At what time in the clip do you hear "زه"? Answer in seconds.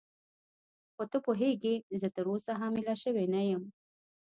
2.01-2.07